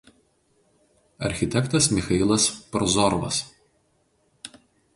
Architektas 1.27 1.91
Michailas 1.95 2.45
Prozorovas. 2.71 3.37